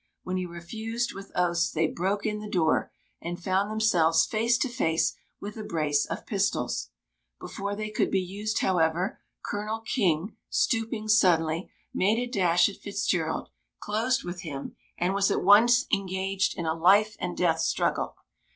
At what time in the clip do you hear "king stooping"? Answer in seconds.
9.81-11.07